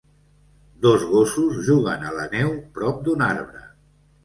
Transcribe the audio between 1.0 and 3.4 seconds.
gossos juguen a la neu prop d'un